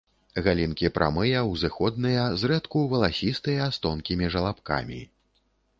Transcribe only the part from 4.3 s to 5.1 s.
жалабкамі.